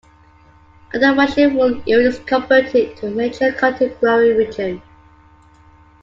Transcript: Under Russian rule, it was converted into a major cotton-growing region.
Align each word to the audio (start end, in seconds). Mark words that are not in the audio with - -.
Under 0.95 1.13
Russian 1.13 1.53
rule, 1.55 1.83
it 1.85 1.95
was 2.03 2.17
converted 2.21 2.73
into 2.89 3.05
a 3.05 3.11
major 3.11 3.51
cotton-growing 3.51 4.35
region. 4.35 4.81